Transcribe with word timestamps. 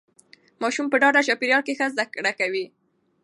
ماسوم 0.61 0.87
په 0.89 0.97
ډاډه 1.01 1.21
چاپیریال 1.27 1.61
کې 1.65 1.77
ښه 1.79 1.85
زده 1.93 2.05
کړه 2.13 2.31
کوي. 2.39 2.65